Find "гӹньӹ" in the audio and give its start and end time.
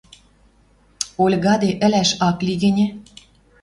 2.63-2.87